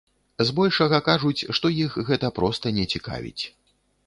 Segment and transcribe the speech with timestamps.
[0.47, 3.43] Збольшага кажуць, што іх гэта проста не цікавіць.